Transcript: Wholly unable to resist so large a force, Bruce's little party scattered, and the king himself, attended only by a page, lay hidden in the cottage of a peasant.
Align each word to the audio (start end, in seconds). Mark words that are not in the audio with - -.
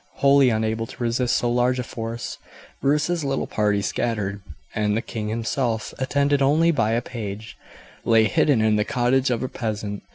Wholly 0.15 0.49
unable 0.49 0.87
to 0.87 1.03
resist 1.03 1.35
so 1.35 1.51
large 1.51 1.77
a 1.77 1.83
force, 1.83 2.39
Bruce's 2.81 3.23
little 3.23 3.45
party 3.45 3.83
scattered, 3.83 4.41
and 4.73 4.97
the 4.97 5.01
king 5.03 5.27
himself, 5.27 5.93
attended 5.99 6.41
only 6.41 6.71
by 6.71 6.93
a 6.93 7.03
page, 7.03 7.55
lay 8.03 8.23
hidden 8.23 8.61
in 8.63 8.77
the 8.77 8.83
cottage 8.83 9.29
of 9.29 9.43
a 9.43 9.47
peasant. 9.47 10.01